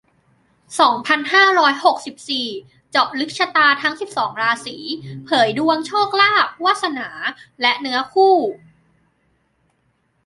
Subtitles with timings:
[0.79, 2.47] สองพันห้าร้อยหกสิบสี่
[2.91, 4.75] เจาะลึกชะตาทั้ง สิบสอง ราศี
[5.25, 7.09] เผยดวงโชคลาภ วาสนา
[7.61, 8.35] และเนื้อคู่